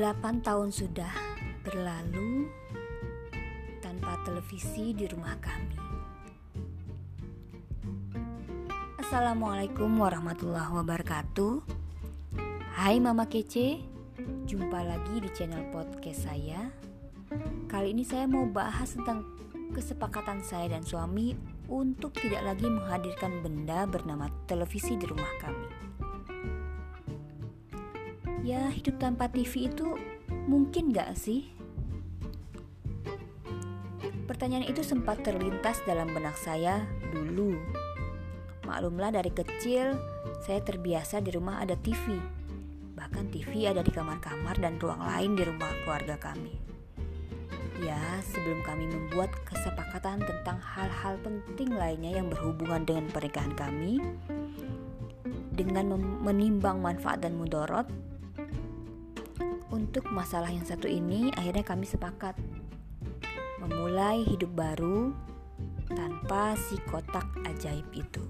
[0.00, 1.12] Delapan tahun sudah
[1.60, 2.48] berlalu
[3.84, 5.76] tanpa televisi di rumah kami.
[8.96, 11.52] Assalamualaikum warahmatullahi wabarakatuh.
[12.80, 13.84] Hai Mama Kece,
[14.48, 16.72] jumpa lagi di channel podcast saya.
[17.68, 19.36] Kali ini saya mau bahas tentang
[19.76, 21.36] kesepakatan saya dan suami
[21.68, 25.89] untuk tidak lagi menghadirkan benda bernama televisi di rumah kami.
[28.40, 30.00] Ya, hidup tanpa TV itu
[30.48, 31.52] mungkin gak sih?
[34.24, 37.60] Pertanyaan itu sempat terlintas dalam benak saya dulu.
[38.64, 39.92] Maklumlah dari kecil
[40.40, 42.16] saya terbiasa di rumah ada TV.
[42.96, 46.56] Bahkan TV ada di kamar-kamar dan ruang lain di rumah keluarga kami.
[47.84, 54.00] Ya, sebelum kami membuat kesepakatan tentang hal-hal penting lainnya yang berhubungan dengan pernikahan kami,
[55.52, 57.88] dengan menimbang manfaat dan mudorot,
[59.70, 62.34] untuk masalah yang satu ini, akhirnya kami sepakat
[63.62, 65.14] memulai hidup baru
[65.90, 68.22] tanpa si kotak ajaib itu.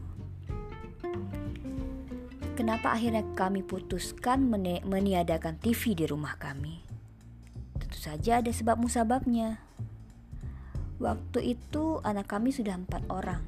[2.60, 4.44] Kenapa akhirnya kami putuskan
[4.84, 6.84] meniadakan TV di rumah kami?
[7.80, 9.64] Tentu saja ada sebab musababnya.
[11.00, 13.40] Waktu itu anak kami sudah empat orang.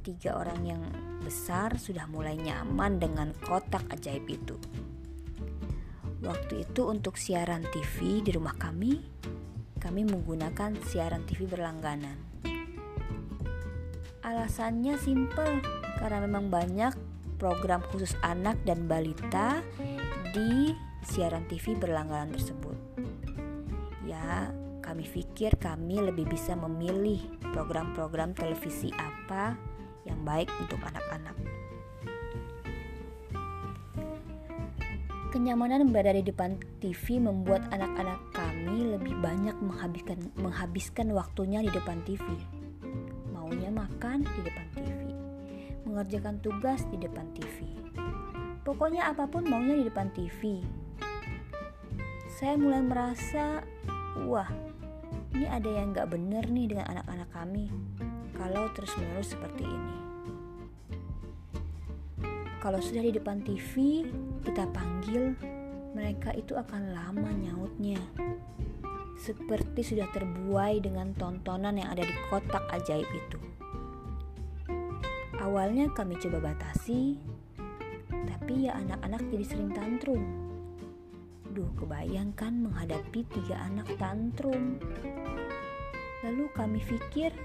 [0.00, 0.82] Tiga orang yang
[1.20, 4.56] besar sudah mulai nyaman dengan kotak ajaib itu.
[6.18, 8.98] Waktu itu untuk siaran TV di rumah kami,
[9.78, 12.18] kami menggunakan siaran TV berlangganan.
[14.26, 15.62] Alasannya simple,
[16.02, 16.90] karena memang banyak
[17.38, 19.62] program khusus anak dan balita
[20.34, 20.74] di
[21.06, 22.74] siaran TV berlangganan tersebut.
[24.02, 24.50] Ya,
[24.82, 27.22] kami pikir kami lebih bisa memilih
[27.54, 29.54] program-program televisi apa
[30.02, 31.57] yang baik untuk anak-anak.
[35.28, 42.00] Kenyamanan berada di depan TV membuat anak-anak kami lebih banyak menghabiskan, menghabiskan waktunya di depan
[42.08, 42.24] TV.
[43.28, 45.12] Maunya makan di depan TV,
[45.84, 47.76] mengerjakan tugas di depan TV.
[48.64, 50.64] Pokoknya apa pun maunya di depan TV.
[52.32, 53.60] Saya mulai merasa,
[54.24, 54.48] wah,
[55.36, 57.68] ini ada yang gak bener nih dengan anak-anak kami
[58.32, 59.96] kalau terus-menerus seperti ini.
[62.58, 64.02] Kalau sudah di depan TV,
[64.48, 65.36] kita panggil,
[65.92, 68.00] mereka itu akan lama nyautnya.
[69.20, 73.36] Seperti sudah terbuai dengan tontonan yang ada di kotak ajaib itu.
[75.36, 77.20] Awalnya kami coba batasi,
[78.08, 80.24] tapi ya anak-anak jadi sering tantrum.
[81.52, 84.80] Duh, kebayangkan menghadapi tiga anak tantrum.
[86.24, 87.36] Lalu kami pikir,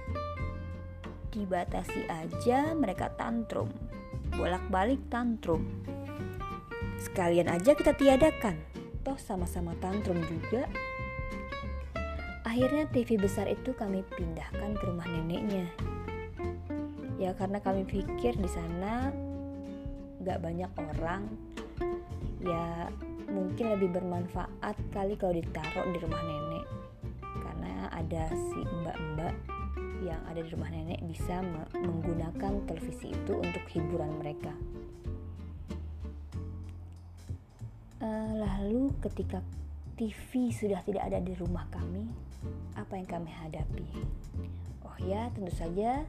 [1.36, 3.68] dibatasi aja mereka tantrum
[4.34, 5.62] bolak-balik tantrum.
[7.04, 8.56] Sekalian aja kita tiadakan,
[9.04, 10.64] toh sama-sama tantrum juga.
[12.48, 15.68] Akhirnya TV besar itu kami pindahkan ke rumah neneknya.
[17.20, 19.12] Ya karena kami pikir di sana
[20.24, 21.28] gak banyak orang,
[22.40, 22.88] ya
[23.28, 26.66] mungkin lebih bermanfaat kali kalau ditaruh di rumah nenek.
[27.20, 29.36] Karena ada si mbak-mbak
[30.04, 31.44] yang ada di rumah nenek bisa
[31.76, 34.56] menggunakan televisi itu untuk hiburan mereka.
[38.36, 39.40] Lalu ketika
[39.96, 42.10] TV sudah tidak ada di rumah kami,
[42.76, 43.88] apa yang kami hadapi?
[44.84, 46.04] Oh ya, tentu saja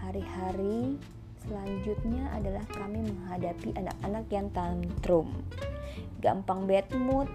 [0.00, 0.96] hari-hari
[1.44, 5.28] selanjutnya adalah kami menghadapi anak-anak yang tantrum,
[6.24, 7.28] gampang bad mood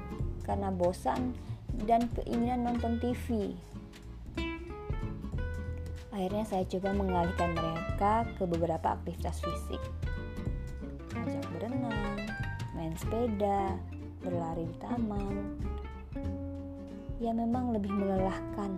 [0.44, 1.38] karena bosan
[1.86, 3.58] dan keinginan nonton TV
[6.14, 9.81] Akhirnya saya coba mengalihkan mereka ke beberapa aktivitas fisik.
[11.18, 12.12] Ajak berenang,
[12.83, 13.79] main sepeda,
[14.19, 15.55] berlari di taman.
[17.23, 18.75] Ya memang lebih melelahkan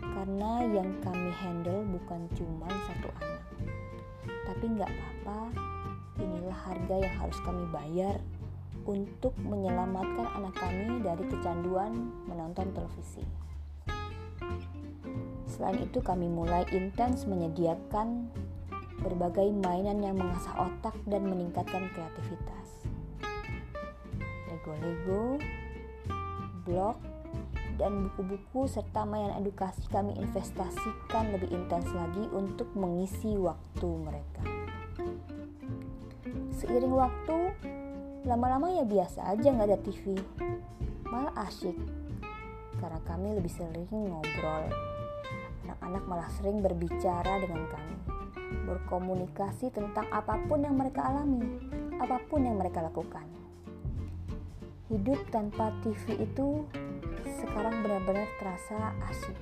[0.00, 3.44] karena yang kami handle bukan cuma satu anak.
[4.48, 5.40] Tapi nggak apa-apa,
[6.24, 8.16] inilah harga yang harus kami bayar
[8.88, 13.28] untuk menyelamatkan anak kami dari kecanduan menonton televisi.
[15.52, 18.32] Selain itu kami mulai intens menyediakan
[19.04, 22.81] berbagai mainan yang mengasah otak dan meningkatkan kreativitas.
[24.62, 25.42] Lego-lego,
[26.62, 26.96] blog,
[27.74, 34.46] dan buku-buku serta mainan edukasi kami investasikan lebih intens lagi untuk mengisi waktu mereka.
[36.54, 37.58] Seiring waktu,
[38.22, 40.14] lama-lama ya biasa aja nggak ada TV.
[41.10, 41.74] Malah asyik,
[42.78, 44.70] karena kami lebih sering ngobrol
[45.66, 47.96] anak-anak malah sering berbicara dengan kami,
[48.70, 51.42] berkomunikasi tentang apa pun yang mereka alami,
[51.98, 53.41] apa pun yang mereka lakukan.
[54.92, 56.68] Hidup tanpa TV itu
[57.40, 59.36] sekarang benar-benar terasa asik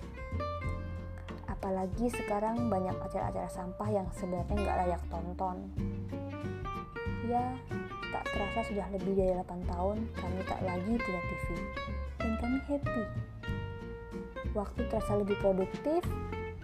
[1.61, 5.69] apalagi sekarang banyak acara-acara sampah yang sebenarnya nggak layak tonton.
[7.29, 7.53] Ya
[8.11, 11.47] tak terasa sudah lebih dari 8 tahun kami tak lagi punya TV
[12.17, 13.05] dan kami happy.
[14.57, 16.01] Waktu terasa lebih produktif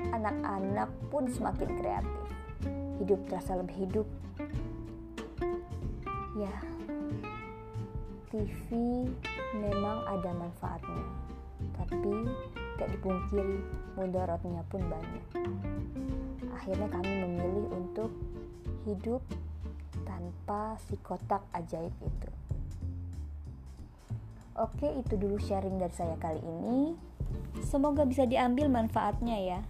[0.00, 2.26] anak-anak pun semakin kreatif.
[2.96, 4.08] Hidup terasa lebih hidup.
[6.40, 6.75] Ya
[8.30, 8.68] TV
[9.54, 11.04] memang ada manfaatnya,
[11.78, 12.26] tapi
[12.76, 13.58] tidak dipungkiri
[13.94, 15.24] mudaratnya pun banyak.
[16.52, 18.10] Akhirnya kami memilih untuk
[18.84, 19.22] hidup
[20.02, 22.30] tanpa si kotak ajaib itu.
[24.56, 26.96] Oke, itu dulu sharing dari saya kali ini.
[27.60, 29.60] Semoga bisa diambil manfaatnya ya.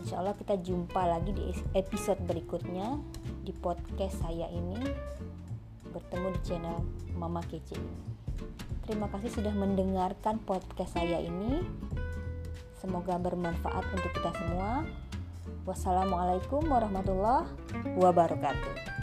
[0.00, 3.00] Insya Allah kita jumpa lagi di episode berikutnya
[3.44, 4.80] di podcast saya ini
[5.94, 6.78] bertemu di channel
[7.14, 7.78] Mama Kece
[8.84, 11.64] Terima kasih sudah mendengarkan podcast saya ini.
[12.76, 14.84] Semoga bermanfaat untuk kita semua.
[15.64, 17.48] Wassalamualaikum warahmatullahi
[17.96, 18.93] wabarakatuh.